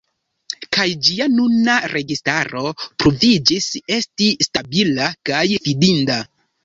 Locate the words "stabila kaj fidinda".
4.47-6.19